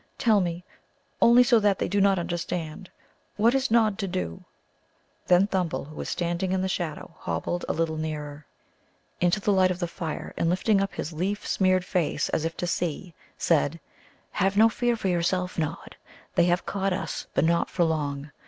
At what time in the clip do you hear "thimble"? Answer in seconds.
5.45-5.85